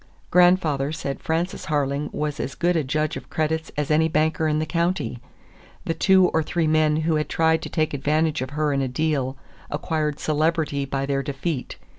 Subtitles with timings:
[0.31, 4.57] Grandfather said Frances Harling was as good a judge of credits as any banker in
[4.57, 5.19] the county.
[5.85, 8.87] The two or three men who had tried to take advantage of her in a
[8.87, 9.37] deal
[9.69, 11.75] acquired celebrity by their defeat.